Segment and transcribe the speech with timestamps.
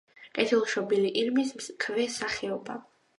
[0.35, 2.79] კეთილშობილი ირმის ქვესახეობა.